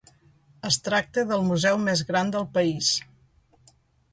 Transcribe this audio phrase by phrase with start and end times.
[0.69, 2.91] Es tracta del museu més gran del país.